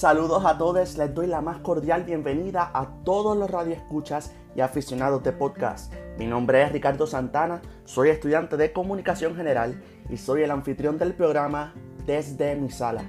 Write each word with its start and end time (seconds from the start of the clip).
Saludos 0.00 0.46
a 0.46 0.56
todos, 0.56 0.96
les 0.96 1.14
doy 1.14 1.26
la 1.26 1.42
más 1.42 1.58
cordial 1.58 2.04
bienvenida 2.04 2.70
a 2.72 2.88
todos 3.04 3.36
los 3.36 3.50
radioescuchas 3.50 4.32
y 4.56 4.62
aficionados 4.62 5.22
de 5.22 5.32
podcast. 5.32 5.92
Mi 6.16 6.26
nombre 6.26 6.62
es 6.62 6.72
Ricardo 6.72 7.06
Santana, 7.06 7.60
soy 7.84 8.08
estudiante 8.08 8.56
de 8.56 8.72
comunicación 8.72 9.36
general 9.36 9.78
y 10.08 10.16
soy 10.16 10.40
el 10.40 10.52
anfitrión 10.52 10.96
del 10.96 11.12
programa 11.12 11.74
Desde 12.06 12.56
mi 12.56 12.70
sala. 12.70 13.02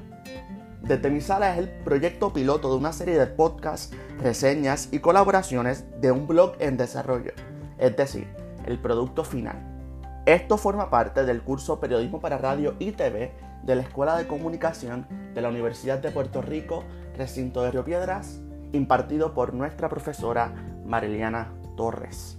Desde 0.82 1.10
mi 1.10 1.21
sala 1.21 1.54
es 1.54 1.60
el 1.60 1.70
proyecto 1.70 2.34
piloto 2.34 2.70
de 2.70 2.75
una 2.75 2.92
serie 2.92 3.18
de 3.18 3.28
podcasts, 3.28 3.96
reseñas 4.21 4.89
y 4.92 5.00
colaboraciones 5.00 5.86
de 6.02 6.12
un 6.12 6.28
blog 6.28 6.55
en 6.60 6.76
desarrollo, 6.76 7.32
es 7.78 7.96
decir, 7.96 8.28
el 8.66 8.82
producto 8.82 9.23
final. 9.23 9.55
Esto 10.26 10.57
forma 10.57 10.89
parte 10.89 11.23
del 11.23 11.42
curso 11.42 11.79
Periodismo 11.79 12.20
para 12.20 12.37
Radio 12.37 12.76
y 12.79 12.92
TV 12.92 13.32
de 13.64 13.75
la 13.75 13.82
Escuela 13.82 14.18
de 14.18 14.28
Comunicación 14.28 15.07
de 15.33 15.42
la 15.42 15.50
Universidad 15.50 16.00
de 16.00 16.11
Puerto 16.11 16.42
Rico, 16.42 16.83
recinto 17.18 17.61
de 17.61 17.71
Río 17.71 17.86
Piedras, 17.86 18.42
impartido 18.74 19.34
por 19.34 19.54
nuestra 19.54 19.89
profesora 19.89 20.54
Mariliana 20.86 21.54
Torres. 21.75 22.37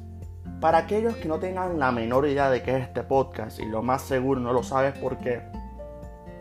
Para 0.61 0.79
aquellos 0.79 1.17
que 1.17 1.29
no 1.29 1.39
tengan 1.39 1.79
la 1.79 1.91
menor 1.93 2.27
idea 2.27 2.51
de 2.51 2.63
qué 2.63 2.77
es 2.77 2.83
este 2.85 3.03
podcast, 3.03 3.59
y 3.61 3.67
lo 3.67 3.83
más 3.83 4.03
seguro 4.03 4.41
no 4.41 4.53
lo 4.53 4.63
sabes 4.63 4.97
porque 4.99 5.43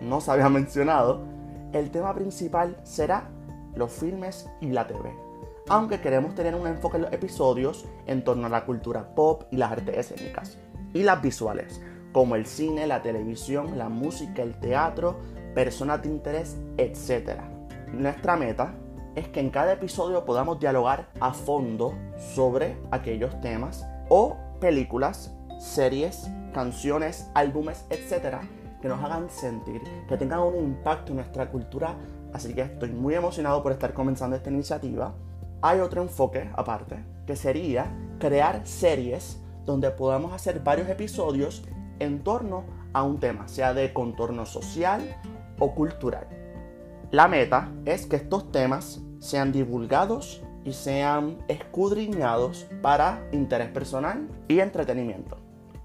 no 0.02 0.22
se 0.22 0.32
había 0.32 0.50
mencionado, 0.50 1.22
el 1.74 1.92
tema 1.92 2.14
principal 2.14 2.78
será 2.84 3.30
los 3.76 3.92
filmes 3.92 4.50
y 4.60 4.68
la 4.68 4.88
TV. 4.88 5.12
Aunque 5.70 6.02
queremos 6.02 6.36
tener 6.36 6.56
un 6.56 6.68
enfoque 6.68 6.98
en 6.98 7.04
los 7.04 7.14
episodios 7.14 7.86
en 8.06 8.24
torno 8.24 8.48
a 8.48 8.50
la 8.50 8.66
cultura 8.66 9.16
pop 9.16 9.44
y 9.52 9.58
las 9.58 9.72
artes 9.72 10.12
escénicas 10.12 10.58
y 10.94 11.04
las 11.04 11.22
visuales, 11.22 11.82
como 12.12 12.36
el 12.36 12.46
cine, 12.46 12.88
la 12.88 13.02
televisión, 13.02 13.78
la 13.78 13.90
música, 13.90 14.42
el 14.42 14.56
teatro, 14.60 15.20
personas 15.54 16.02
de 16.02 16.10
interés, 16.10 16.58
etc. 16.78 17.42
Nuestra 17.94 18.36
meta 18.36 18.74
es 19.16 19.28
que 19.28 19.40
en 19.40 19.50
cada 19.50 19.74
episodio 19.74 20.26
podamos 20.26 20.60
dialogar 20.60 21.08
a 21.20 21.34
fondo 21.34 21.94
sobre 22.34 22.78
aquellos 22.92 23.40
temas 23.42 23.86
o 24.10 24.38
películas, 24.60 25.36
series, 25.60 26.30
canciones, 26.54 27.30
álbumes, 27.34 27.86
etc. 27.90 28.38
que 28.82 28.88
nos 28.88 29.04
hagan 29.04 29.30
sentir, 29.30 29.82
que 30.08 30.18
tengan 30.18 30.40
un 30.40 30.56
impacto 30.56 31.12
en 31.12 31.18
nuestra 31.18 31.50
cultura. 31.50 31.96
Así 32.34 32.54
que 32.54 32.62
estoy 32.62 32.92
muy 32.92 33.16
emocionado 33.16 33.62
por 33.62 33.72
estar 33.72 33.94
comenzando 33.94 34.36
esta 34.36 34.50
iniciativa. 34.50 35.14
Hay 35.62 35.80
otro 35.80 36.02
enfoque 36.02 36.50
aparte, 36.56 37.04
que 37.28 37.36
sería 37.36 37.92
crear 38.20 38.66
series 38.66 39.40
donde 39.66 39.92
podamos 39.92 40.34
hacer 40.34 40.60
varios 40.62 40.90
episodios 40.90 41.64
en 42.02 42.24
torno 42.24 42.66
a 42.94 43.04
un 43.04 43.20
tema, 43.20 43.48
sea 43.48 43.74
de 43.74 43.94
contorno 43.94 44.46
social 44.46 45.02
o 45.60 45.74
cultural. 45.74 46.28
La 47.12 47.28
meta 47.28 47.72
es 47.86 48.06
que 48.06 48.16
estos 48.16 48.52
temas 48.52 49.02
sean 49.20 49.52
divulgados 49.52 50.44
y 50.64 50.74
sean 50.74 51.38
escudriñados 51.48 52.68
para 52.82 53.28
interés 53.32 53.70
personal 53.70 54.28
y 54.48 54.60
entretenimiento. 54.60 55.38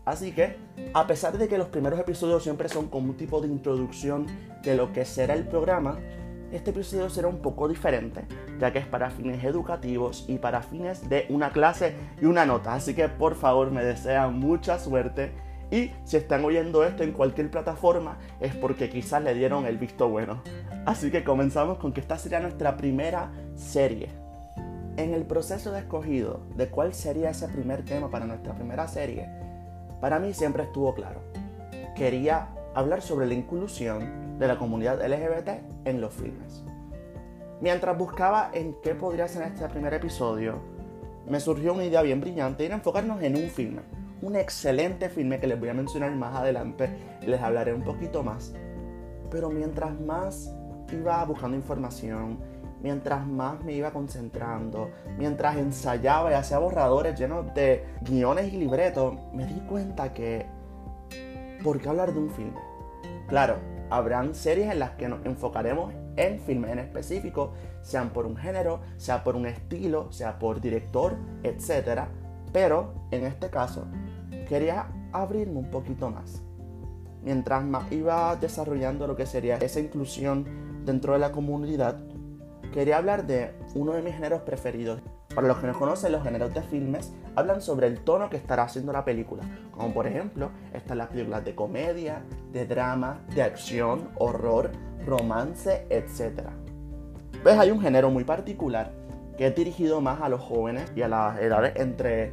Así 0.05 0.33
que, 0.33 0.57
a 0.95 1.07
pesar 1.07 1.37
de 1.37 1.49
que 1.49 1.59
los 1.59 1.69
primeros 1.69 1.99
episodios 1.99 2.45
siempre 2.45 2.69
son 2.69 2.89
como 2.89 3.11
un 3.11 3.17
tipo 3.17 3.41
de 3.41 3.49
introducción 3.49 4.27
de 4.63 4.77
lo 4.77 4.93
que 4.93 5.05
será 5.05 5.35
el 5.35 5.49
programa, 5.49 5.99
este 6.53 6.71
episodio 6.71 7.11
será 7.11 7.27
un 7.27 7.39
poco 7.39 7.67
diferente, 7.67 8.25
ya 8.61 8.73
que 8.73 8.79
es 8.79 8.87
para 8.87 9.11
fines 9.11 9.43
educativos 9.43 10.25
y 10.29 10.39
para 10.39 10.63
fines 10.63 11.09
de 11.09 11.27
una 11.29 11.51
clase 11.51 11.97
y 12.23 12.27
una 12.27 12.47
nota. 12.47 12.75
Así 12.75 12.95
que 12.95 13.09
por 13.09 13.35
favor 13.35 13.73
me 13.73 13.85
desean 13.85 14.39
mucha 14.39 14.79
suerte 14.79 15.33
y 15.71 15.91
si 16.05 16.17
están 16.17 16.45
oyendo 16.45 16.85
esto 16.85 17.03
en 17.03 17.13
cualquier 17.13 17.51
plataforma 17.51 18.19
es 18.41 18.55
porque 18.55 18.89
quizás 18.89 19.23
le 19.23 19.35
dieron 19.35 19.67
el 19.67 19.79
visto 19.79 20.09
bueno. 20.09 20.43
Así 20.85 21.11
que 21.11 21.25
comenzamos 21.25 21.79
con 21.79 21.93
que 21.93 22.01
esta 22.01 22.19
sería 22.19 22.41
nuestra 22.41 22.77
primera 22.77 23.33
serie. 23.55 24.09
En 24.97 25.13
el 25.13 25.25
proceso 25.25 25.73
de 25.73 25.81
escogido 25.81 26.41
de 26.57 26.69
cuál 26.69 26.95
sería 26.95 27.31
ese 27.31 27.49
primer 27.49 27.85
tema 27.85 28.11
para 28.11 28.27
nuestra 28.27 28.55
primera 28.55 28.87
serie, 28.87 29.29
para 30.01 30.19
mí 30.19 30.33
siempre 30.33 30.63
estuvo 30.63 30.95
claro. 30.95 31.21
Quería 31.97 32.49
hablar 32.75 33.03
sobre 33.03 33.27
la 33.27 33.35
inclusión 33.35 34.39
de 34.39 34.47
la 34.47 34.59
comunidad 34.59 35.05
LGBT 35.05 35.49
en 35.85 36.01
los 36.01 36.15
filmes. 36.15 36.63
Mientras 37.61 37.97
buscaba 37.97 38.51
en 38.53 38.77
qué 38.83 38.95
podría 38.95 39.27
ser 39.29 39.43
este 39.43 39.67
primer 39.69 39.95
episodio, 39.95 40.61
me 41.29 41.41
surgió 41.41 41.73
una 41.73 41.85
idea 41.85 42.03
bien 42.03 42.21
brillante 42.21 42.63
y 42.63 42.67
era 42.67 42.77
enfocarnos 42.77 43.23
en 43.23 43.37
un 43.37 43.49
filme. 43.49 43.81
Un 44.23 44.35
excelente 44.35 45.11
filme 45.11 45.39
que 45.39 45.47
les 45.47 45.61
voy 45.61 45.69
a 45.69 45.75
mencionar 45.75 46.11
más 46.13 46.35
adelante 46.35 46.89
les 47.27 47.41
hablaré 47.41 47.75
un 47.75 47.83
poquito 47.83 48.23
más. 48.23 48.55
Pero 49.31 49.51
mientras 49.51 49.99
más 50.01 50.55
iba 50.91 51.23
buscando 51.25 51.57
información, 51.57 52.39
mientras 52.83 53.27
más 53.27 53.63
me 53.63 53.73
iba 53.73 53.91
concentrando, 53.91 54.91
mientras 55.19 55.57
ensayaba 55.57 56.31
y 56.31 56.35
hacía 56.35 56.59
borradores 56.59 57.19
llenos 57.19 57.53
de 57.55 57.85
guiones 58.03 58.53
y 58.53 58.57
libretos, 58.57 59.15
me 59.35 59.45
di 59.47 59.61
cuenta 59.61 60.13
que... 60.13 60.47
¿Por 61.63 61.81
qué 61.81 61.89
hablar 61.89 62.13
de 62.13 62.21
un 62.21 62.31
filme? 62.31 62.59
Claro, 63.29 63.57
habrán 63.91 64.35
series 64.35 64.71
en 64.71 64.79
las 64.79 64.93
que 64.93 65.09
nos 65.09 65.25
enfocaremos 65.27 65.93
en 66.17 66.39
filmes 66.39 66.71
en 66.71 66.79
específico, 66.79 67.53
sean 67.83 68.11
por 68.11 68.25
un 68.25 68.37
género, 68.37 68.81
sea 68.97 69.23
por 69.25 69.37
un 69.37 69.47
estilo, 69.47 70.11
sea 70.11 70.39
por 70.39 70.61
director, 70.61 71.17
etc. 71.43 72.09
Pero 72.57 72.95
en 73.11 73.27
este 73.27 73.51
caso, 73.51 73.85
quería 74.49 74.87
abrirme 75.13 75.59
un 75.59 75.71
poquito 75.71 76.09
más. 76.09 76.43
Mientras 77.23 77.63
más 77.63 77.93
iba 77.93 78.35
desarrollando 78.37 79.07
lo 79.07 79.15
que 79.15 79.27
sería 79.27 79.59
esa 79.59 79.79
inclusión 79.79 80.47
dentro 80.87 81.13
de 81.13 81.19
la 81.19 81.33
comunidad, 81.33 81.99
quería 82.73 82.97
hablar 82.97 83.27
de 83.27 83.53
uno 83.75 83.93
de 83.93 84.01
mis 84.01 84.15
géneros 84.15 84.41
preferidos. 84.41 85.03
Para 85.35 85.49
los 85.49 85.59
que 85.59 85.67
no 85.67 85.79
conocen, 85.79 86.13
los 86.13 86.23
géneros 86.23 86.55
de 86.55 86.63
filmes 86.63 87.13
hablan 87.35 87.61
sobre 87.61 87.89
el 87.89 88.01
tono 88.01 88.31
que 88.31 88.39
estará 88.39 88.63
haciendo 88.63 88.91
la 88.91 89.05
película. 89.05 89.43
Como 89.71 89.93
por 89.93 90.07
ejemplo, 90.07 90.49
están 90.73 90.97
las 90.97 91.09
películas 91.09 91.45
de 91.45 91.55
comedia, 91.55 92.23
de 92.53 92.65
drama, 92.65 93.21
de 93.35 93.43
acción, 93.43 94.09
horror, 94.17 94.71
romance, 95.05 95.87
etc. 95.91 96.49
¿Ves? 97.45 97.59
Hay 97.59 97.71
un 97.71 97.83
género 97.83 98.09
muy 98.09 98.25
particular 98.25 99.06
que 99.37 99.47
es 99.47 99.55
dirigido 99.55 100.01
más 100.01 100.21
a 100.21 100.29
los 100.29 100.41
jóvenes 100.41 100.93
y 100.95 101.03
a 101.03 101.09
las 101.09 101.39
edades 101.41 101.75
entre, 101.77 102.33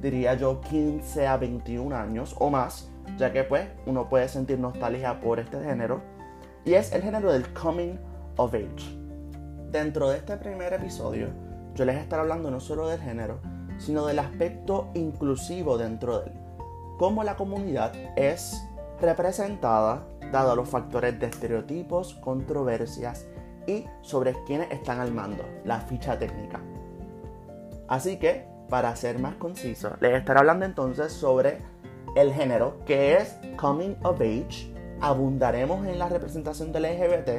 diría 0.00 0.34
yo, 0.34 0.60
15 0.60 1.26
a 1.26 1.36
21 1.36 1.94
años 1.94 2.34
o 2.38 2.50
más, 2.50 2.90
ya 3.18 3.32
que 3.32 3.44
pues 3.44 3.68
uno 3.86 4.08
puede 4.08 4.28
sentir 4.28 4.58
nostalgia 4.58 5.20
por 5.20 5.40
este 5.40 5.62
género. 5.62 6.00
Y 6.64 6.74
es 6.74 6.92
el 6.92 7.02
género 7.02 7.32
del 7.32 7.52
coming 7.52 7.98
of 8.36 8.54
age. 8.54 8.98
Dentro 9.70 10.08
de 10.10 10.18
este 10.18 10.36
primer 10.36 10.72
episodio, 10.72 11.28
yo 11.74 11.84
les 11.84 11.96
estaré 11.96 12.22
hablando 12.22 12.50
no 12.50 12.60
solo 12.60 12.88
del 12.88 13.00
género, 13.00 13.40
sino 13.78 14.06
del 14.06 14.20
aspecto 14.20 14.90
inclusivo 14.94 15.76
dentro 15.76 16.20
de 16.20 16.30
él. 16.30 16.36
Cómo 16.98 17.24
la 17.24 17.36
comunidad 17.36 17.92
es 18.16 18.62
representada 19.00 20.06
dado 20.30 20.56
los 20.56 20.68
factores 20.68 21.18
de 21.18 21.26
estereotipos, 21.26 22.14
controversias 22.14 23.26
y 23.66 23.86
sobre 24.02 24.34
quiénes 24.44 24.70
están 24.70 25.00
al 25.00 25.12
mando, 25.12 25.44
la 25.64 25.80
ficha 25.80 26.18
técnica. 26.18 26.60
Así 27.88 28.18
que, 28.18 28.46
para 28.68 28.94
ser 28.96 29.18
más 29.18 29.34
conciso, 29.36 29.96
les 30.00 30.14
estaré 30.14 30.40
hablando 30.40 30.64
entonces 30.64 31.12
sobre 31.12 31.58
el 32.16 32.32
género 32.32 32.78
que 32.86 33.14
es 33.16 33.36
Coming 33.56 33.96
of 34.02 34.20
Age, 34.20 34.72
abundaremos 35.00 35.86
en 35.86 35.98
la 35.98 36.08
representación 36.08 36.72
del 36.72 36.84
LGBT 36.84 37.30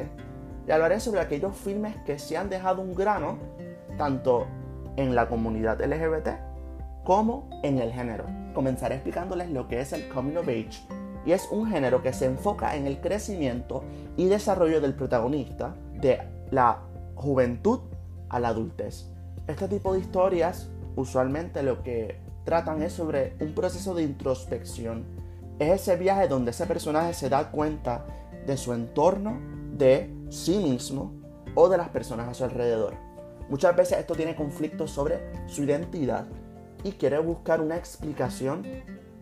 y 0.68 0.70
hablaré 0.70 1.00
sobre 1.00 1.20
aquellos 1.20 1.56
filmes 1.56 1.96
que 2.04 2.18
se 2.18 2.36
han 2.36 2.48
dejado 2.48 2.82
un 2.82 2.94
grano 2.94 3.38
tanto 3.96 4.46
en 4.96 5.14
la 5.14 5.28
comunidad 5.28 5.80
LGBT 5.80 6.28
como 7.04 7.48
en 7.62 7.78
el 7.78 7.92
género. 7.92 8.24
Comenzaré 8.54 8.96
explicándoles 8.96 9.50
lo 9.50 9.68
que 9.68 9.80
es 9.80 9.92
el 9.92 10.08
Coming 10.08 10.36
of 10.36 10.48
Age 10.48 10.86
y 11.24 11.32
es 11.32 11.48
un 11.50 11.66
género 11.66 12.02
que 12.02 12.12
se 12.12 12.26
enfoca 12.26 12.76
en 12.76 12.86
el 12.86 13.00
crecimiento 13.00 13.82
y 14.16 14.26
desarrollo 14.26 14.80
del 14.80 14.94
protagonista 14.94 15.74
de 16.00 16.20
la 16.50 16.82
juventud 17.14 17.80
a 18.28 18.40
la 18.40 18.48
adultez. 18.48 19.10
Este 19.46 19.68
tipo 19.68 19.92
de 19.92 20.00
historias 20.00 20.70
usualmente 20.96 21.62
lo 21.62 21.82
que 21.82 22.18
tratan 22.44 22.82
es 22.82 22.94
sobre 22.94 23.36
un 23.40 23.54
proceso 23.54 23.94
de 23.94 24.02
introspección. 24.02 25.04
Es 25.58 25.82
ese 25.82 25.96
viaje 25.96 26.28
donde 26.28 26.50
ese 26.50 26.66
personaje 26.66 27.14
se 27.14 27.28
da 27.28 27.50
cuenta 27.50 28.04
de 28.46 28.56
su 28.56 28.72
entorno, 28.72 29.38
de 29.72 30.14
sí 30.30 30.58
mismo 30.58 31.12
o 31.54 31.68
de 31.68 31.76
las 31.76 31.88
personas 31.90 32.28
a 32.28 32.34
su 32.34 32.44
alrededor. 32.44 32.94
Muchas 33.48 33.76
veces 33.76 33.98
esto 33.98 34.14
tiene 34.14 34.34
conflictos 34.34 34.90
sobre 34.90 35.20
su 35.46 35.62
identidad 35.62 36.26
y 36.82 36.92
quiere 36.92 37.18
buscar 37.18 37.60
una 37.60 37.76
explicación 37.76 38.64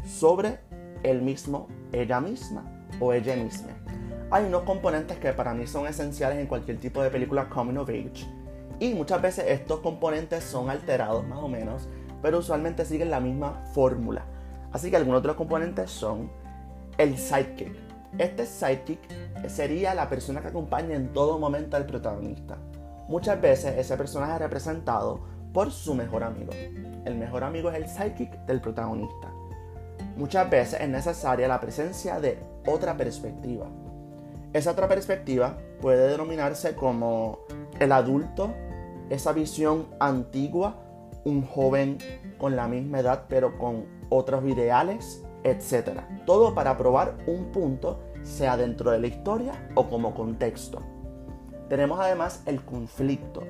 sobre 0.05 0.61
él 1.03 1.23
mismo, 1.23 1.69
ella 1.93 2.20
misma 2.20 2.65
o 3.00 3.12
ella 3.12 3.37
misma. 3.37 3.84
Hay 4.35 4.47
unos 4.47 4.65
componentes 4.65 5.17
que 5.19 5.33
para 5.33 5.55
mí 5.55 5.65
son 5.65 5.87
esenciales 5.87 6.41
en 6.41 6.49
cualquier 6.49 6.81
tipo 6.81 7.01
de 7.01 7.09
película 7.09 7.49
coming 7.49 7.77
of 7.77 7.89
age 7.89 8.27
y 8.81 8.93
muchas 8.93 9.23
veces 9.23 9.45
estos 9.47 9.79
componentes 9.79 10.43
son 10.43 10.71
alterados 10.71 11.25
más 11.25 11.39
o 11.39 11.47
menos, 11.47 11.89
pero 12.21 12.39
usualmente 12.39 12.85
siguen 12.85 13.13
la 13.13 13.21
misma 13.21 13.63
fórmula. 13.75 14.25
Así 14.73 14.91
que 14.91 14.97
algunos 14.97 15.23
de 15.23 15.29
los 15.29 15.37
componentes 15.37 15.89
son 15.89 16.33
el 16.99 17.17
sidekick. 17.17 17.77
Este 18.19 18.45
sidekick 18.45 18.99
sería 19.47 19.95
la 19.95 20.09
persona 20.09 20.41
que 20.41 20.49
acompaña 20.49 20.97
en 20.97 21.13
todo 21.13 21.39
momento 21.39 21.77
al 21.77 21.87
protagonista. 21.87 22.59
muchas 23.07 23.41
veces 23.41 23.79
ese 23.79 23.97
personaje 23.97 24.33
es 24.33 24.41
representado 24.41 25.21
por 25.53 25.71
su 25.71 25.95
mejor 25.95 26.25
amigo. 26.25 26.51
El 27.05 27.15
mejor 27.15 27.45
amigo 27.45 27.71
es 27.71 27.77
el 27.77 27.87
psychic 27.87 28.33
del 28.47 28.61
protagonista. 28.61 29.33
Muchas 30.17 30.51
veces 30.51 30.81
es 30.81 30.89
necesaria 30.89 31.47
la 31.47 31.61
presencia 31.61 32.19
de 32.19 32.37
otra 32.67 32.97
perspectiva. 32.97 33.69
Esa 34.55 34.71
otra 34.71 34.87
perspectiva 34.87 35.59
puede 35.81 36.09
denominarse 36.09 36.77
como 36.77 37.41
el 37.81 37.91
adulto, 37.91 38.55
esa 39.11 39.33
visión 39.33 39.89
antigua, 39.99 40.77
un 41.25 41.45
joven 41.45 41.99
con 42.39 42.55
la 42.55 42.69
misma 42.69 43.01
edad 43.01 43.25
pero 43.29 43.59
con 43.59 43.87
otros 44.11 44.45
ideales, 44.45 45.25
etc. 45.43 46.03
Todo 46.25 46.55
para 46.55 46.79
probar 46.79 47.17
un 47.27 47.47
punto, 47.51 47.99
sea 48.23 48.56
dentro 48.56 48.93
de 48.93 49.01
la 49.01 49.09
historia 49.09 49.71
o 49.75 49.89
como 49.89 50.15
contexto. 50.15 50.79
Tenemos 51.69 51.99
además 51.99 52.45
el 52.47 52.65
conflicto. 52.65 53.43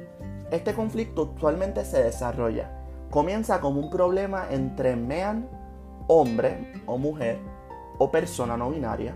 Este 0.51 0.73
conflicto 0.73 1.33
actualmente 1.35 1.85
se 1.85 2.03
desarrolla. 2.03 2.71
Comienza 3.11 3.61
como 3.61 3.79
un 3.79 3.91
problema 3.91 4.47
entre 4.51 4.97
man, 4.97 5.51
hombre 6.07 6.73
o 6.87 6.97
mujer 6.97 7.39
o 7.99 8.11
persona 8.11 8.57
no 8.57 8.71
binaria, 8.71 9.15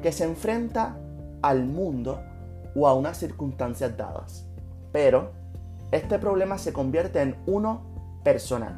que 0.00 0.12
se 0.12 0.24
enfrenta 0.24 0.98
al 1.42 1.64
mundo 1.64 2.20
o 2.74 2.86
a 2.86 2.94
unas 2.94 3.18
circunstancias 3.18 3.96
dadas. 3.96 4.46
Pero 4.92 5.32
este 5.90 6.18
problema 6.18 6.58
se 6.58 6.72
convierte 6.72 7.20
en 7.20 7.36
uno 7.46 7.82
personal. 8.22 8.74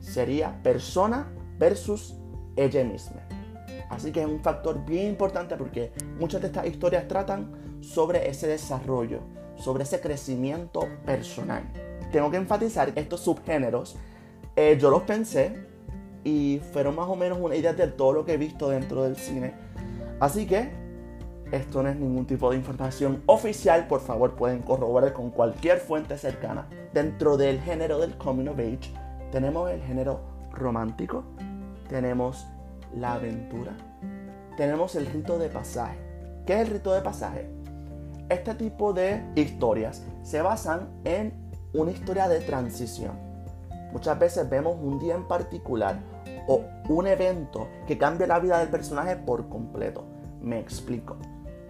Sería 0.00 0.62
persona 0.62 1.30
versus 1.58 2.16
ella 2.56 2.84
misma. 2.84 3.20
Así 3.90 4.12
que 4.12 4.20
es 4.20 4.26
un 4.26 4.40
factor 4.40 4.84
bien 4.84 5.08
importante 5.08 5.56
porque 5.56 5.92
muchas 6.18 6.40
de 6.40 6.46
estas 6.46 6.66
historias 6.66 7.08
tratan 7.08 7.50
sobre 7.80 8.28
ese 8.28 8.46
desarrollo, 8.46 9.20
sobre 9.56 9.82
ese 9.82 10.00
crecimiento 10.00 10.86
personal. 11.04 11.64
Tengo 12.12 12.30
que 12.30 12.36
enfatizar 12.36 12.92
estos 12.94 13.20
subgéneros. 13.20 13.96
Eh, 14.56 14.78
yo 14.80 14.90
los 14.90 15.02
pensé 15.02 15.66
y 16.24 16.60
fueron 16.72 16.96
más 16.96 17.08
o 17.08 17.16
menos 17.16 17.38
una 17.40 17.56
idea 17.56 17.72
de 17.72 17.88
todo 17.88 18.12
lo 18.12 18.24
que 18.24 18.34
he 18.34 18.36
visto 18.36 18.70
dentro 18.70 19.02
del 19.02 19.16
cine. 19.16 19.54
Así 20.20 20.46
que 20.46 20.70
esto 21.50 21.82
no 21.82 21.88
es 21.88 21.96
ningún 21.96 22.26
tipo 22.26 22.50
de 22.50 22.56
información 22.56 23.22
oficial, 23.26 23.88
por 23.88 24.00
favor 24.00 24.36
pueden 24.36 24.60
corroborar 24.60 25.12
con 25.12 25.30
cualquier 25.30 25.78
fuente 25.78 26.16
cercana. 26.18 26.68
Dentro 26.92 27.36
del 27.36 27.60
género 27.60 27.98
del 27.98 28.16
coming 28.18 28.46
of 28.48 28.58
age 28.58 28.92
tenemos 29.32 29.70
el 29.70 29.80
género 29.82 30.20
romántico, 30.52 31.24
tenemos 31.88 32.46
la 32.94 33.14
aventura, 33.14 33.72
tenemos 34.56 34.94
el 34.94 35.06
rito 35.06 35.38
de 35.38 35.48
pasaje. 35.48 35.98
¿Qué 36.46 36.54
es 36.54 36.68
el 36.68 36.74
rito 36.74 36.92
de 36.92 37.00
pasaje? 37.00 37.50
Este 38.28 38.54
tipo 38.54 38.92
de 38.92 39.24
historias 39.34 40.04
se 40.22 40.42
basan 40.42 40.88
en 41.04 41.32
una 41.72 41.90
historia 41.90 42.28
de 42.28 42.40
transición. 42.40 43.12
Muchas 43.92 44.18
veces 44.18 44.48
vemos 44.48 44.76
un 44.80 44.98
día 45.00 45.16
en 45.16 45.26
particular 45.26 45.98
o 46.50 46.64
un 46.88 47.06
evento 47.06 47.68
que 47.86 47.96
cambia 47.96 48.26
la 48.26 48.40
vida 48.40 48.58
del 48.58 48.68
personaje 48.68 49.14
por 49.14 49.48
completo. 49.48 50.04
Me 50.42 50.58
explico. 50.58 51.16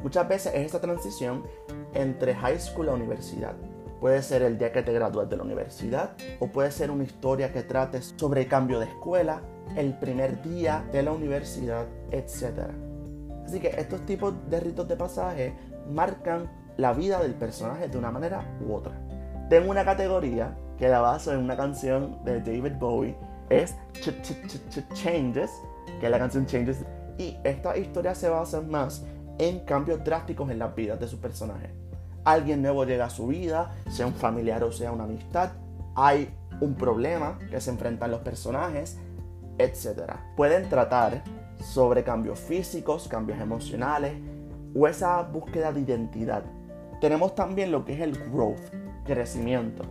Muchas 0.03 0.27
veces 0.27 0.55
es 0.55 0.65
esta 0.65 0.81
transición 0.81 1.45
entre 1.93 2.35
high 2.35 2.59
school 2.59 2.87
y 2.87 2.89
universidad. 2.89 3.55
Puede 4.01 4.23
ser 4.23 4.41
el 4.41 4.57
día 4.57 4.73
que 4.73 4.83
te 4.83 4.95
gradúas 4.95 5.29
de 5.29 5.37
la 5.37 5.43
universidad 5.43 6.13
o 6.39 6.47
puede 6.47 6.71
ser 6.71 6.91
una 6.91 7.05
historia 7.05 7.53
que 7.53 7.63
trate 7.63 8.01
sobre 8.01 8.49
cambio 8.49 8.81
de 8.81 8.87
escuela, 8.87 9.43
el 9.77 9.99
primer 9.99 10.41
día 10.41 10.89
de 10.91 11.03
la 11.03 11.13
universidad, 11.13 11.87
etc. 12.11 12.71
Así 13.45 13.61
que 13.61 13.69
estos 13.77 14.07
tipos 14.07 14.33
de 14.49 14.61
ritos 14.61 14.89
de 14.89 14.97
pasaje 14.97 15.55
marcan 15.91 16.51
la 16.79 16.95
vida 16.95 17.21
del 17.21 17.35
personaje 17.35 17.89
de 17.89 17.99
una 17.99 18.11
manera 18.11 18.47
u 18.67 18.73
otra. 18.73 18.99
Tengo 19.51 19.71
una 19.71 19.85
categoría 19.85 20.57
que 20.79 20.89
la 20.89 21.01
baso 21.01 21.35
en 21.35 21.41
una 21.41 21.59
canción 21.59 22.25
de 22.25 22.41
David 22.41 22.79
Bowie, 22.79 23.15
es 23.51 23.75
Changes, 24.95 25.51
que 26.01 26.07
es 26.07 26.11
la 26.11 26.19
canción 26.19 26.47
Changes, 26.47 26.85
y 27.19 27.37
esta 27.45 27.77
historia 27.77 28.15
se 28.15 28.31
basa 28.31 28.63
más 28.63 29.05
en 29.39 29.61
cambios 29.61 30.03
drásticos 30.03 30.51
en 30.51 30.59
las 30.59 30.75
vidas 30.75 30.99
de 30.99 31.09
su 31.09 31.21
personaje. 31.21 31.71
Alguien 32.25 32.63
nuevo 32.63 32.85
llega 32.85 33.07
a 33.07 33.11
su 33.11 33.27
vida, 33.27 33.75
sea 33.89 34.07
un 34.07 34.15
familiar 34.15 34.63
o 34.65 34.73
sea 34.73 34.93
una 34.93 35.05
amistad, 35.05 35.51
hay 35.95 36.31
un 36.61 36.75
problema 36.75 37.39
que 37.51 37.61
se 37.61 37.71
enfrentan 37.71 38.11
los 38.11 38.21
personajes, 38.21 38.99
etc. 39.59 40.13
Pueden 40.37 40.69
tratar 40.69 41.23
sobre 41.63 42.05
cambios 42.05 42.39
físicos, 42.39 43.09
cambios 43.09 43.41
emocionales 43.41 44.15
o 44.75 44.87
esa 44.87 45.23
búsqueda 45.23 45.73
de 45.73 45.81
identidad. 45.81 46.45
Tenemos 47.01 47.35
también 47.35 47.73
lo 47.73 47.85
que 47.85 47.95
es 47.95 48.01
el 48.01 48.13
growth, 48.31 48.61
crecimiento. 49.05 49.83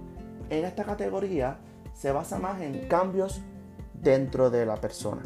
En 0.50 0.66
esta 0.66 0.84
categoría 0.84 1.58
se 1.94 2.12
basa 2.12 2.40
más 2.40 2.62
en 2.62 2.88
cambios 2.88 3.42
dentro 4.02 4.50
de 4.50 4.66
la 4.66 4.76
persona. 4.76 5.22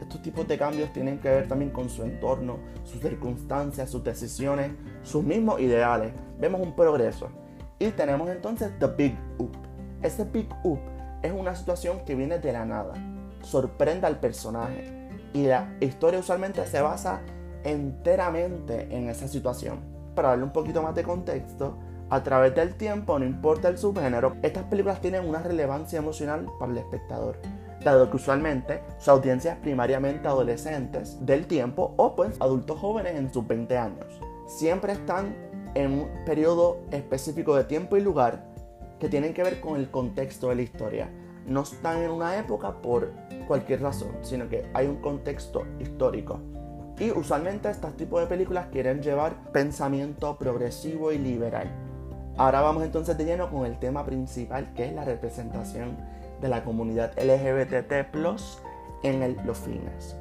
Estos 0.00 0.20
tipos 0.20 0.48
de 0.48 0.58
cambios 0.58 0.92
tienen 0.92 1.20
que 1.20 1.30
ver 1.30 1.48
también 1.48 1.70
con 1.70 1.88
su 1.88 2.02
entorno, 2.02 2.58
sus 2.84 3.00
circunstancias, 3.00 3.88
sus 3.88 4.02
decisiones, 4.02 4.72
sus 5.04 5.22
mismos 5.22 5.60
ideales. 5.60 6.12
Vemos 6.40 6.60
un 6.60 6.74
progreso. 6.74 7.28
Y 7.78 7.90
tenemos 7.90 8.28
entonces 8.28 8.72
The 8.80 8.88
Big 8.88 9.16
Up. 9.38 9.56
Ese 10.02 10.24
Big 10.24 10.48
Up 10.64 10.80
es 11.22 11.32
una 11.32 11.54
situación 11.54 12.04
que 12.04 12.16
viene 12.16 12.40
de 12.40 12.52
la 12.52 12.64
nada. 12.64 12.94
Sorprende 13.42 14.06
al 14.06 14.18
personaje. 14.18 15.08
Y 15.32 15.46
la 15.46 15.72
historia 15.80 16.18
usualmente 16.18 16.66
se 16.66 16.80
basa 16.80 17.20
enteramente 17.62 18.88
en 18.90 19.08
esa 19.08 19.28
situación. 19.28 19.80
Para 20.16 20.30
darle 20.30 20.44
un 20.44 20.52
poquito 20.52 20.82
más 20.82 20.96
de 20.96 21.04
contexto, 21.04 21.78
a 22.10 22.22
través 22.22 22.54
del 22.54 22.74
tiempo, 22.74 23.18
no 23.18 23.24
importa 23.24 23.68
el 23.68 23.78
subgénero, 23.78 24.36
estas 24.42 24.64
películas 24.64 25.00
tienen 25.00 25.26
una 25.26 25.42
relevancia 25.42 25.98
emocional 25.98 26.46
para 26.58 26.72
el 26.72 26.78
espectador 26.78 27.38
dado 27.84 28.10
que 28.10 28.16
usualmente 28.16 28.82
su 28.98 29.10
audiencia 29.10 29.52
es 29.52 29.58
primariamente 29.58 30.28
adolescentes 30.28 31.24
del 31.24 31.46
tiempo 31.46 31.94
o 31.96 32.14
pues 32.14 32.36
adultos 32.40 32.78
jóvenes 32.78 33.16
en 33.16 33.32
sus 33.32 33.46
20 33.46 33.76
años. 33.76 34.06
Siempre 34.46 34.92
están 34.92 35.34
en 35.74 35.92
un 35.92 36.08
periodo 36.24 36.78
específico 36.90 37.56
de 37.56 37.64
tiempo 37.64 37.96
y 37.96 38.00
lugar 38.00 38.44
que 38.98 39.08
tienen 39.08 39.34
que 39.34 39.42
ver 39.42 39.60
con 39.60 39.76
el 39.76 39.90
contexto 39.90 40.48
de 40.48 40.56
la 40.56 40.62
historia. 40.62 41.10
No 41.46 41.62
están 41.62 42.02
en 42.02 42.10
una 42.10 42.38
época 42.38 42.80
por 42.80 43.10
cualquier 43.48 43.82
razón, 43.82 44.12
sino 44.22 44.48
que 44.48 44.64
hay 44.74 44.86
un 44.86 44.96
contexto 44.96 45.66
histórico. 45.80 46.38
Y 46.98 47.10
usualmente 47.10 47.68
estos 47.68 47.96
tipos 47.96 48.20
de 48.20 48.26
películas 48.26 48.66
quieren 48.70 49.02
llevar 49.02 49.34
pensamiento 49.50 50.36
progresivo 50.36 51.10
y 51.10 51.18
liberal. 51.18 51.68
Ahora 52.36 52.60
vamos 52.60 52.84
entonces 52.84 53.18
de 53.18 53.24
lleno 53.24 53.50
con 53.50 53.66
el 53.66 53.78
tema 53.78 54.04
principal 54.04 54.72
que 54.74 54.86
es 54.86 54.92
la 54.92 55.04
representación 55.04 55.96
de 56.42 56.48
la 56.48 56.64
comunidad 56.64 57.12
LGBT 57.18 58.14
en 59.02 59.46
los 59.46 59.58
filmes. 59.58 60.16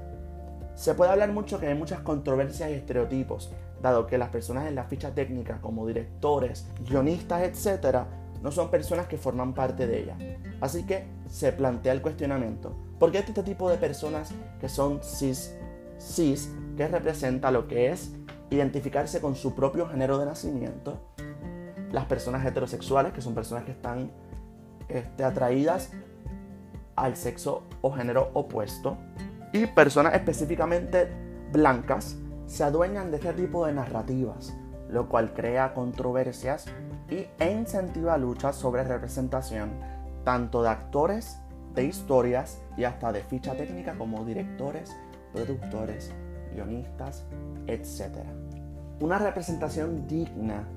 Se 0.75 0.94
puede 0.94 1.12
hablar 1.12 1.32
mucho 1.34 1.60
que 1.60 1.68
hay 1.68 1.75
muchas 1.75 2.00
controversias 2.00 2.70
y 2.70 2.74
estereotipos, 2.74 3.51
dado 3.82 4.08
que 4.08 4.18
las 4.18 4.30
personas 4.30 4.68
en 4.68 4.75
la 4.75 4.86
ficha 4.86 5.13
técnica, 5.13 5.60
como 5.60 5.86
directores, 5.86 6.68
guionistas, 6.88 7.44
etc., 7.44 8.06
no 8.42 8.51
son 8.51 8.72
personas 8.72 9.08
que 9.08 9.18
forman 9.18 9.54
parte 9.54 9.86
de 9.86 10.01
ella. 10.01 10.18
Así 10.62 10.86
que 10.86 11.06
se 11.28 11.51
plantea 11.51 11.94
el 11.94 12.01
cuestionamiento, 12.01 12.75
¿por 13.00 13.12
qué 13.12 13.20
este 13.20 13.44
tipo 13.44 13.70
de 13.70 13.78
personas 13.78 14.32
que 14.60 14.70
son 14.70 15.04
cis, 15.04 15.56
cis, 16.00 16.51
que 16.78 16.88
representa 16.88 17.51
lo 17.51 17.68
que 17.68 17.92
es 17.92 18.13
identificarse 18.50 19.22
con 19.22 19.36
su 19.36 19.54
propio 19.54 19.88
género 19.88 20.18
de 20.18 20.25
nacimiento, 20.25 21.00
las 21.92 22.06
personas 22.06 22.46
heterosexuales, 22.46 23.13
que 23.13 23.22
son 23.22 23.36
personas 23.36 23.63
que 23.66 23.72
están 23.72 24.12
este, 24.90 25.24
atraídas 25.24 25.92
al 27.01 27.15
sexo 27.15 27.63
o 27.81 27.91
género 27.91 28.29
opuesto. 28.34 28.98
Y 29.51 29.65
personas 29.65 30.13
específicamente 30.13 31.10
blancas 31.51 32.15
se 32.46 32.63
adueñan 32.63 33.12
de 33.12 33.17
este 33.17 33.34
tipo 33.34 33.65
de 33.65 33.74
narrativas, 33.74 34.55
lo 34.89 35.10
cual 35.10 35.34
crea 35.34 35.74
controversias 35.74 36.67
y, 37.10 37.27
e 37.39 37.51
incentiva 37.51 38.17
luchas 38.17 38.55
sobre 38.55 38.84
representación 38.84 39.72
tanto 40.24 40.62
de 40.62 40.70
actores, 40.70 41.39
de 41.74 41.86
historias 41.86 42.62
y 42.77 42.84
hasta 42.84 43.12
de 43.12 43.24
ficha 43.24 43.55
técnica 43.55 43.96
como 43.98 44.24
directores, 44.24 44.96
productores, 45.34 46.13
guionistas, 46.53 47.25
etc. 47.65 48.17
Una 49.00 49.17
representación 49.17 50.08
digna 50.08 50.67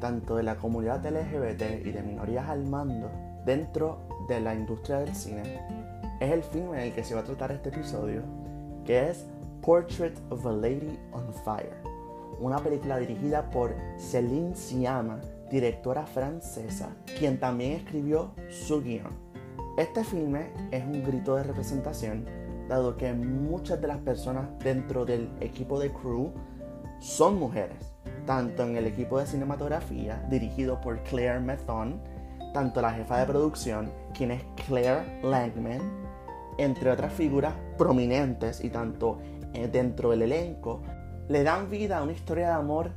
tanto 0.00 0.36
de 0.36 0.44
la 0.44 0.56
comunidad 0.56 1.04
LGBT 1.04 1.84
y 1.84 1.90
de 1.90 2.02
minorías 2.02 2.48
al 2.48 2.64
mando 2.64 3.10
dentro 3.44 3.98
de 4.28 4.40
la 4.40 4.54
industria 4.54 4.98
del 4.98 5.14
cine 5.14 5.42
es 6.20 6.30
el 6.30 6.42
film 6.42 6.74
en 6.74 6.80
el 6.80 6.92
que 6.92 7.04
se 7.04 7.14
va 7.14 7.20
a 7.20 7.24
tratar 7.24 7.50
este 7.52 7.70
episodio, 7.70 8.22
que 8.84 9.10
es 9.10 9.26
Portrait 9.60 10.16
of 10.30 10.46
a 10.46 10.52
Lady 10.52 10.98
on 11.12 11.32
Fire, 11.44 11.76
una 12.40 12.58
película 12.58 12.98
dirigida 12.98 13.50
por 13.50 13.74
Céline 13.96 14.54
Sciamma, 14.54 15.20
directora 15.50 16.06
francesa, 16.06 16.90
quien 17.18 17.38
también 17.38 17.72
escribió 17.72 18.32
su 18.48 18.82
guion. 18.82 19.12
Este 19.76 20.04
filme 20.04 20.50
es 20.70 20.84
un 20.84 21.02
grito 21.02 21.36
de 21.36 21.44
representación, 21.44 22.24
dado 22.68 22.96
que 22.96 23.12
muchas 23.12 23.80
de 23.80 23.88
las 23.88 23.98
personas 23.98 24.46
dentro 24.60 25.04
del 25.04 25.28
equipo 25.40 25.78
de 25.80 25.92
crew 25.92 26.32
son 27.00 27.38
mujeres. 27.38 27.92
tanto 28.26 28.62
en 28.62 28.76
el 28.76 28.86
equipo 28.86 29.18
de 29.18 29.26
cinematografía, 29.26 30.24
dirigido 30.30 30.80
por 30.80 31.02
Claire 31.02 31.40
Methon, 31.40 32.00
tanto 32.52 32.80
la 32.80 32.92
jefa 32.92 33.18
de 33.18 33.26
producción, 33.26 33.90
quien 34.14 34.30
es 34.30 34.44
Claire 34.66 35.20
Langman, 35.22 35.80
entre 36.58 36.90
otras 36.90 37.12
figuras 37.12 37.54
prominentes 37.78 38.62
y 38.62 38.70
tanto 38.70 39.18
eh, 39.54 39.68
dentro 39.68 40.10
del 40.10 40.22
elenco, 40.22 40.82
le 41.28 41.42
dan 41.42 41.70
vida 41.70 41.98
a 41.98 42.02
una 42.02 42.12
historia 42.12 42.48
de 42.48 42.54
amor 42.54 42.90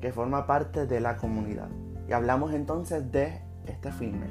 que 0.00 0.12
forma 0.12 0.46
parte 0.46 0.86
de 0.86 1.00
la 1.00 1.16
comunidad. 1.16 1.68
Y 2.08 2.12
hablamos 2.12 2.52
entonces 2.52 3.10
de 3.10 3.40
este 3.66 3.92
filme, 3.92 4.26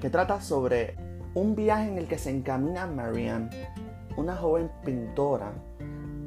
que 0.00 0.10
trata 0.10 0.40
sobre 0.40 0.96
un 1.34 1.54
viaje 1.54 1.88
en 1.88 1.98
el 1.98 2.06
que 2.06 2.18
se 2.18 2.30
encamina 2.30 2.86
Marianne, 2.86 3.50
una 4.16 4.36
joven 4.36 4.70
pintora, 4.84 5.52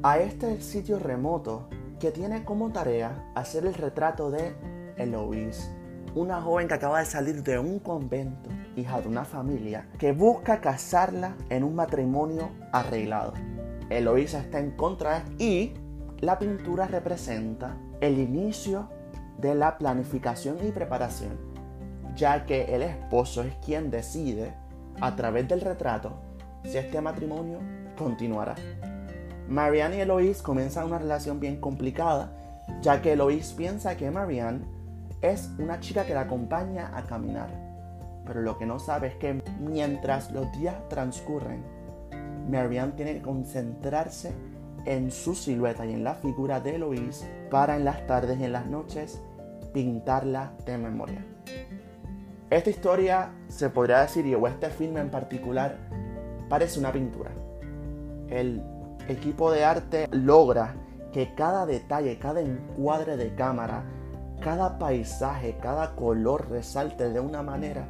a 0.02 0.18
este 0.18 0.60
sitio 0.60 0.98
remoto 0.98 1.68
que 1.98 2.10
tiene 2.10 2.44
como 2.44 2.70
tarea 2.70 3.30
hacer 3.34 3.66
el 3.66 3.74
retrato 3.74 4.30
de 4.30 4.54
Eloise, 4.96 5.70
una 6.14 6.40
joven 6.40 6.68
que 6.68 6.74
acaba 6.74 7.00
de 7.00 7.06
salir 7.06 7.42
de 7.42 7.58
un 7.58 7.78
convento, 7.78 8.50
hija 8.76 9.00
de 9.00 9.08
una 9.08 9.24
familia, 9.24 9.88
que 9.98 10.12
busca 10.12 10.60
casarla 10.60 11.36
en 11.50 11.64
un 11.64 11.74
matrimonio 11.74 12.50
arreglado. 12.72 13.34
Eloísa 13.90 14.40
está 14.40 14.58
en 14.58 14.72
contra 14.72 15.24
y 15.38 15.74
la 16.20 16.38
pintura 16.38 16.86
representa 16.86 17.76
el 18.00 18.18
inicio 18.18 18.88
de 19.38 19.54
la 19.54 19.78
planificación 19.78 20.58
y 20.66 20.72
preparación, 20.72 21.38
ya 22.16 22.44
que 22.44 22.74
el 22.74 22.82
esposo 22.82 23.42
es 23.42 23.54
quien 23.64 23.90
decide, 23.90 24.54
a 25.00 25.14
través 25.14 25.46
del 25.46 25.60
retrato, 25.60 26.20
si 26.64 26.76
este 26.76 27.00
matrimonio 27.00 27.60
continuará. 27.96 28.56
Marianne 29.48 29.98
y 29.98 30.00
Eloise 30.00 30.42
comienzan 30.42 30.86
una 30.86 30.98
relación 30.98 31.40
bien 31.40 31.60
complicada, 31.60 32.32
ya 32.82 33.00
que 33.00 33.12
Eloise 33.12 33.54
piensa 33.54 33.96
que 33.96 34.10
Marianne 34.10 34.77
es 35.22 35.50
una 35.58 35.80
chica 35.80 36.04
que 36.04 36.14
la 36.14 36.22
acompaña 36.22 36.90
a 36.94 37.02
caminar. 37.04 37.48
Pero 38.24 38.42
lo 38.42 38.58
que 38.58 38.66
no 38.66 38.78
sabe 38.78 39.08
es 39.08 39.14
que 39.16 39.42
mientras 39.60 40.30
los 40.32 40.50
días 40.52 40.76
transcurren, 40.88 41.62
Marianne 42.50 42.92
tiene 42.92 43.14
que 43.14 43.22
concentrarse 43.22 44.32
en 44.84 45.10
su 45.10 45.34
silueta 45.34 45.84
y 45.86 45.92
en 45.92 46.04
la 46.04 46.14
figura 46.14 46.60
de 46.60 46.76
Eloise 46.76 47.26
para 47.50 47.76
en 47.76 47.84
las 47.84 48.06
tardes 48.06 48.38
y 48.38 48.44
en 48.44 48.52
las 48.52 48.66
noches 48.66 49.20
pintarla 49.72 50.52
de 50.64 50.78
memoria. 50.78 51.24
Esta 52.50 52.70
historia 52.70 53.32
se 53.48 53.68
podría 53.68 54.00
decir, 54.00 54.34
o 54.34 54.46
este 54.46 54.70
filme 54.70 55.00
en 55.00 55.10
particular, 55.10 55.76
parece 56.48 56.78
una 56.78 56.92
pintura. 56.92 57.30
El 58.28 58.62
equipo 59.08 59.50
de 59.50 59.64
arte 59.64 60.08
logra 60.10 60.74
que 61.12 61.34
cada 61.34 61.66
detalle, 61.66 62.18
cada 62.18 62.40
encuadre 62.40 63.16
de 63.16 63.34
cámara, 63.34 63.84
cada 64.40 64.78
paisaje, 64.78 65.56
cada 65.60 65.94
color 65.94 66.48
resalte 66.50 67.10
de 67.10 67.20
una 67.20 67.42
manera 67.42 67.86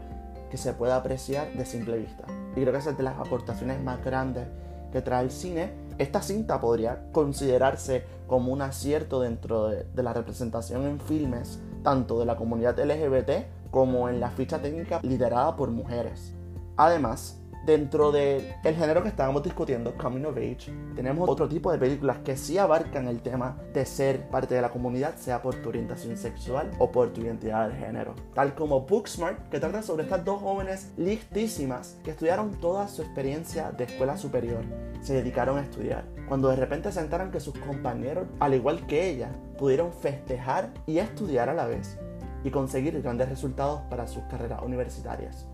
que 0.50 0.56
se 0.56 0.72
pueda 0.72 0.96
apreciar 0.96 1.52
de 1.52 1.64
simple 1.66 1.98
vista. 1.98 2.24
Y 2.52 2.60
creo 2.60 2.72
que 2.72 2.78
esa 2.78 2.90
es 2.90 2.96
de 2.96 3.02
las 3.02 3.18
aportaciones 3.18 3.82
más 3.82 4.02
grandes 4.04 4.46
que 4.92 5.02
trae 5.02 5.24
el 5.24 5.30
cine. 5.30 5.70
Esta 5.98 6.22
cinta 6.22 6.60
podría 6.60 7.10
considerarse 7.12 8.04
como 8.26 8.52
un 8.52 8.62
acierto 8.62 9.20
dentro 9.20 9.68
de, 9.68 10.02
la 10.02 10.12
representación 10.12 10.84
en 10.84 11.00
filmes, 11.00 11.60
tanto 11.82 12.18
de 12.18 12.26
la 12.26 12.36
comunidad 12.36 12.78
LGBT 12.78 13.70
como 13.70 14.08
en 14.08 14.20
la 14.20 14.30
ficha 14.30 14.60
técnica 14.60 15.00
liderada 15.02 15.56
por 15.56 15.70
mujeres. 15.70 16.32
Además, 16.76 17.38
dentro 17.68 18.10
del 18.10 18.54
género 18.62 19.02
que 19.02 19.10
estábamos 19.10 19.42
discutiendo, 19.42 19.94
Coming 19.98 20.24
of 20.24 20.38
Age, 20.38 20.72
tenemos 20.96 21.28
otro 21.28 21.46
tipo 21.46 21.70
de 21.70 21.76
películas 21.76 22.16
que 22.24 22.34
sí 22.34 22.56
abarcan 22.56 23.06
el 23.08 23.20
tema 23.20 23.58
de 23.74 23.84
ser 23.84 24.26
parte 24.30 24.54
de 24.54 24.62
la 24.62 24.70
comunidad, 24.70 25.16
sea 25.16 25.42
por 25.42 25.54
tu 25.56 25.68
orientación 25.68 26.16
sexual 26.16 26.70
o 26.78 26.90
por 26.90 27.12
tu 27.12 27.20
identidad 27.20 27.68
de 27.68 27.76
género. 27.76 28.14
Tal 28.34 28.54
como 28.54 28.86
Booksmart, 28.86 29.50
que 29.50 29.60
trata 29.60 29.82
sobre 29.82 30.04
estas 30.04 30.24
dos 30.24 30.40
jóvenes 30.40 30.92
listísimas 30.96 31.98
que 32.02 32.12
estudiaron 32.12 32.52
toda 32.52 32.88
su 32.88 33.02
experiencia 33.02 33.70
de 33.70 33.84
escuela 33.84 34.16
superior, 34.16 34.64
se 35.02 35.12
dedicaron 35.12 35.58
a 35.58 35.62
estudiar. 35.62 36.06
Cuando 36.26 36.48
de 36.48 36.56
repente 36.56 36.90
se 36.90 37.00
enteraron 37.00 37.30
que 37.30 37.38
sus 37.38 37.58
compañeros, 37.58 38.28
al 38.40 38.54
igual 38.54 38.86
que 38.86 39.10
ella, 39.10 39.30
pudieron 39.58 39.92
festejar 39.92 40.70
y 40.86 41.00
estudiar 41.00 41.50
a 41.50 41.54
la 41.54 41.66
vez 41.66 41.98
y 42.44 42.50
conseguir 42.50 43.02
grandes 43.02 43.28
resultados 43.28 43.82
para 43.90 44.06
sus 44.06 44.22
carreras 44.24 44.62
universitarias 44.62 45.46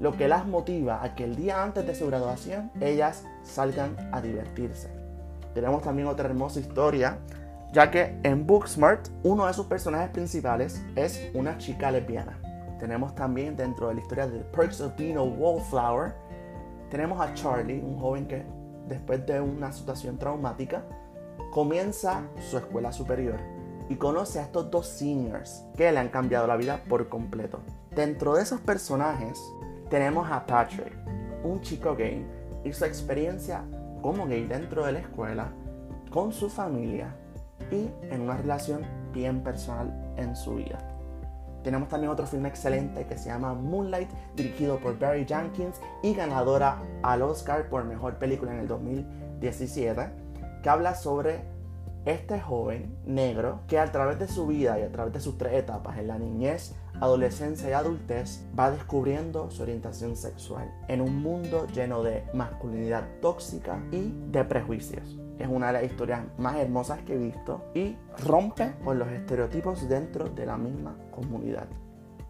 lo 0.00 0.16
que 0.16 0.28
las 0.28 0.46
motiva 0.46 1.04
a 1.04 1.14
que 1.14 1.24
el 1.24 1.36
día 1.36 1.62
antes 1.62 1.86
de 1.86 1.94
su 1.94 2.06
graduación 2.06 2.70
ellas 2.80 3.24
salgan 3.42 3.96
a 4.12 4.20
divertirse. 4.20 4.88
Tenemos 5.54 5.82
también 5.82 6.08
otra 6.08 6.28
hermosa 6.28 6.58
historia, 6.58 7.18
ya 7.72 7.90
que 7.90 8.18
en 8.22 8.46
Booksmart 8.46 9.08
uno 9.22 9.46
de 9.46 9.52
sus 9.52 9.66
personajes 9.66 10.10
principales 10.10 10.82
es 10.96 11.30
una 11.34 11.58
chica 11.58 11.90
lesbiana. 11.90 12.38
Tenemos 12.78 13.14
también 13.14 13.56
dentro 13.56 13.88
de 13.88 13.94
la 13.94 14.00
historia 14.00 14.26
de 14.26 14.40
Perks 14.40 14.80
of 14.80 14.96
Being 14.96 15.18
a 15.18 15.22
Wallflower, 15.22 16.14
tenemos 16.90 17.20
a 17.20 17.32
Charlie, 17.34 17.80
un 17.80 18.00
joven 18.00 18.26
que 18.26 18.42
después 18.88 19.24
de 19.24 19.40
una 19.40 19.70
situación 19.72 20.18
traumática 20.18 20.82
comienza 21.52 22.22
su 22.50 22.58
escuela 22.58 22.90
superior 22.90 23.38
y 23.88 23.96
conoce 23.96 24.40
a 24.40 24.42
estos 24.42 24.70
dos 24.70 24.88
seniors 24.88 25.64
que 25.76 25.92
le 25.92 25.98
han 25.98 26.08
cambiado 26.08 26.46
la 26.46 26.56
vida 26.56 26.80
por 26.88 27.08
completo. 27.08 27.60
Dentro 27.94 28.34
de 28.34 28.42
esos 28.42 28.60
personajes 28.60 29.38
tenemos 29.90 30.30
a 30.30 30.46
Patrick, 30.46 30.92
un 31.42 31.60
chico 31.60 31.96
gay, 31.96 32.24
y 32.64 32.72
su 32.72 32.84
experiencia 32.84 33.64
como 34.00 34.26
gay 34.26 34.46
dentro 34.46 34.86
de 34.86 34.92
la 34.92 35.00
escuela, 35.00 35.52
con 36.10 36.32
su 36.32 36.48
familia 36.48 37.14
y 37.70 37.90
en 38.10 38.22
una 38.22 38.36
relación 38.36 38.82
bien 39.12 39.42
personal 39.42 40.14
en 40.16 40.34
su 40.36 40.54
vida. 40.54 40.78
Tenemos 41.62 41.88
también 41.88 42.10
otro 42.10 42.26
filme 42.26 42.48
excelente 42.48 43.04
que 43.06 43.18
se 43.18 43.28
llama 43.28 43.52
Moonlight, 43.52 44.08
dirigido 44.34 44.78
por 44.78 44.98
Barry 44.98 45.26
Jenkins 45.26 45.78
y 46.02 46.14
ganadora 46.14 46.78
al 47.02 47.22
Oscar 47.22 47.68
por 47.68 47.84
Mejor 47.84 48.14
Película 48.14 48.52
en 48.52 48.60
el 48.60 48.68
2017, 48.68 50.08
que 50.62 50.68
habla 50.68 50.94
sobre 50.94 51.40
este 52.04 52.40
joven 52.40 52.96
negro 53.04 53.60
que 53.68 53.78
a 53.78 53.90
través 53.92 54.18
de 54.18 54.28
su 54.28 54.46
vida 54.46 54.78
y 54.78 54.82
a 54.82 54.92
través 54.92 55.12
de 55.12 55.20
sus 55.20 55.36
tres 55.38 55.54
etapas, 55.54 55.98
en 55.98 56.08
la 56.08 56.18
niñez, 56.18 56.74
adolescencia 57.00 57.68
y 57.68 57.72
adultez, 57.72 58.46
va 58.58 58.70
descubriendo 58.70 59.50
su 59.50 59.62
orientación 59.62 60.16
sexual 60.16 60.70
en 60.88 61.00
un 61.00 61.22
mundo 61.22 61.66
lleno 61.72 62.02
de 62.02 62.24
masculinidad 62.34 63.04
tóxica 63.20 63.82
y 63.90 64.12
de 64.30 64.44
prejuicios. 64.44 65.18
Es 65.38 65.48
una 65.48 65.68
de 65.68 65.72
las 65.74 65.84
historias 65.84 66.24
más 66.38 66.56
hermosas 66.56 67.00
que 67.02 67.14
he 67.14 67.18
visto 67.18 67.64
y 67.74 67.96
rompe 68.18 68.74
con 68.84 68.98
los 68.98 69.08
estereotipos 69.08 69.88
dentro 69.88 70.28
de 70.28 70.46
la 70.46 70.58
misma 70.58 70.96
comunidad. 71.10 71.66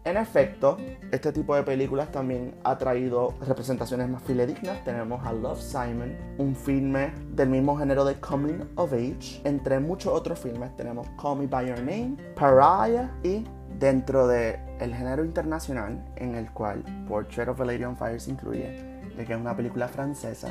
En 0.03 0.17
efecto, 0.17 0.77
este 1.11 1.31
tipo 1.31 1.55
de 1.55 1.61
películas 1.61 2.11
también 2.11 2.55
ha 2.63 2.75
traído 2.75 3.35
representaciones 3.45 4.09
más 4.09 4.23
fidedignas. 4.23 4.83
Tenemos 4.83 5.23
a 5.23 5.31
Love 5.31 5.61
Simon, 5.61 6.15
un 6.39 6.55
filme 6.55 7.13
del 7.29 7.49
mismo 7.49 7.77
género 7.77 8.03
de 8.03 8.15
Coming 8.15 8.63
of 8.77 8.93
Age. 8.93 9.41
Entre 9.43 9.79
muchos 9.79 10.11
otros 10.11 10.39
filmes 10.39 10.75
tenemos 10.75 11.07
Call 11.21 11.37
Me 11.37 11.45
By 11.45 11.67
Your 11.67 11.77
Name, 11.77 12.17
Pariah 12.35 13.11
y 13.21 13.45
dentro 13.77 14.27
del 14.27 14.57
el 14.79 14.95
género 14.95 15.23
internacional 15.23 16.03
en 16.15 16.33
el 16.33 16.51
cual 16.51 16.83
Portrait 17.07 17.49
of 17.49 17.61
a 17.61 17.65
Lady 17.65 17.83
on 17.83 17.95
Fire 17.95 18.19
se 18.19 18.31
incluye, 18.31 18.83
que 19.15 19.33
es 19.33 19.39
una 19.39 19.55
película 19.55 19.87
francesa, 19.87 20.49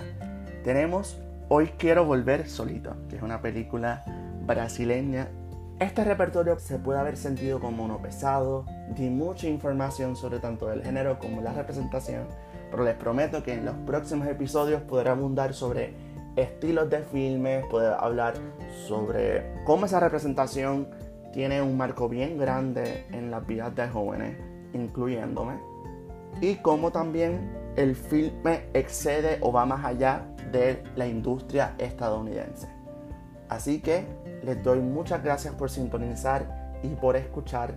tenemos 0.62 1.20
Hoy 1.48 1.72
Quiero 1.76 2.04
Volver 2.04 2.48
Solito, 2.48 2.94
que 3.08 3.16
es 3.16 3.22
una 3.22 3.40
película 3.42 4.04
brasileña 4.46 5.28
este 5.80 6.04
repertorio 6.04 6.58
se 6.58 6.78
puede 6.78 7.00
haber 7.00 7.16
sentido 7.16 7.58
como 7.58 7.84
uno 7.84 8.02
pesado, 8.02 8.66
di 8.94 9.08
mucha 9.08 9.48
información 9.48 10.14
sobre 10.14 10.38
tanto 10.38 10.70
el 10.70 10.82
género 10.82 11.18
como 11.18 11.40
la 11.40 11.54
representación, 11.54 12.28
pero 12.70 12.84
les 12.84 12.94
prometo 12.94 13.42
que 13.42 13.54
en 13.54 13.64
los 13.64 13.74
próximos 13.86 14.28
episodios 14.28 14.82
podré 14.82 15.08
abundar 15.08 15.54
sobre 15.54 15.94
estilos 16.36 16.90
de 16.90 16.98
filmes, 17.00 17.64
poder 17.66 17.94
hablar 17.98 18.34
sobre 18.86 19.54
cómo 19.64 19.86
esa 19.86 20.00
representación 20.00 20.86
tiene 21.32 21.62
un 21.62 21.78
marco 21.78 22.10
bien 22.10 22.36
grande 22.36 23.06
en 23.12 23.30
las 23.30 23.46
vidas 23.46 23.74
de 23.74 23.88
jóvenes, 23.88 24.36
incluyéndome, 24.74 25.54
y 26.42 26.56
cómo 26.56 26.92
también 26.92 27.56
el 27.76 27.96
filme 27.96 28.66
excede 28.74 29.38
o 29.40 29.50
va 29.50 29.64
más 29.64 29.82
allá 29.86 30.26
de 30.52 30.82
la 30.94 31.06
industria 31.06 31.74
estadounidense. 31.78 32.68
Así 33.48 33.80
que 33.80 34.04
les 34.42 34.62
doy 34.62 34.80
muchas 34.80 35.22
gracias 35.22 35.54
por 35.54 35.70
sintonizar 35.70 36.78
y 36.82 36.88
por 36.88 37.16
escuchar. 37.16 37.74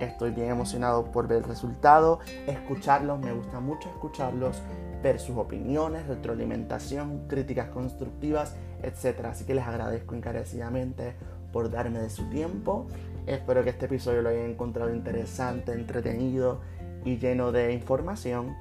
Estoy 0.00 0.30
bien 0.30 0.50
emocionado 0.50 1.10
por 1.10 1.26
ver 1.26 1.38
el 1.38 1.44
resultado, 1.44 2.20
escucharlos, 2.46 3.18
me 3.18 3.32
gusta 3.32 3.60
mucho 3.60 3.88
escucharlos, 3.88 4.60
ver 5.02 5.18
sus 5.18 5.36
opiniones, 5.36 6.06
retroalimentación, 6.06 7.26
críticas 7.28 7.70
constructivas, 7.70 8.54
etc. 8.82 9.26
Así 9.26 9.44
que 9.44 9.54
les 9.54 9.64
agradezco 9.64 10.14
encarecidamente 10.14 11.14
por 11.52 11.70
darme 11.70 12.00
de 12.00 12.10
su 12.10 12.28
tiempo. 12.28 12.86
Espero 13.26 13.64
que 13.64 13.70
este 13.70 13.86
episodio 13.86 14.22
lo 14.22 14.28
hayan 14.28 14.50
encontrado 14.50 14.94
interesante, 14.94 15.72
entretenido 15.72 16.60
y 17.04 17.18
lleno 17.18 17.50
de 17.50 17.72
información. 17.72 18.54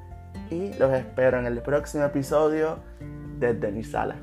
Y 0.50 0.74
los 0.75 0.94
espero 0.94 1.40
en 1.40 1.46
el 1.48 1.62
próximo 1.62 2.06
episodio 2.06 2.80
desde 3.40 3.72
mi 3.72 3.84
sala. 3.84 4.16